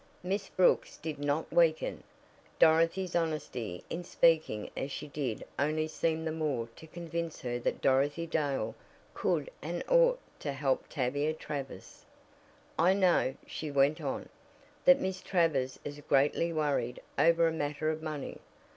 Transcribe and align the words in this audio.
Miss 0.23 0.49
Brooks 0.49 0.97
did 0.97 1.19
not 1.19 1.53
weaken. 1.53 2.01
Dorothy's 2.57 3.15
honesty 3.15 3.83
in 3.87 4.03
speaking 4.03 4.71
as 4.75 4.91
she 4.91 5.07
did 5.07 5.45
only 5.59 5.87
seemed 5.87 6.25
the 6.25 6.31
more 6.31 6.67
to 6.77 6.87
convince 6.87 7.39
her 7.41 7.59
that 7.59 7.81
Dorothy 7.83 8.25
Dale 8.25 8.73
could 9.13 9.51
and 9.61 9.83
ought 9.87 10.19
to 10.39 10.53
help 10.53 10.89
Tavia 10.89 11.33
Travers. 11.35 12.03
"I 12.79 12.93
know," 12.95 13.35
she 13.45 13.69
went 13.69 14.01
on, 14.01 14.27
"that 14.85 14.99
Miss 14.99 15.21
Travers 15.21 15.77
is 15.85 16.01
greatly 16.09 16.51
worried 16.51 16.99
over 17.19 17.47
a 17.47 17.51
matter 17.51 17.91
of 17.91 18.01
money. 18.01 18.39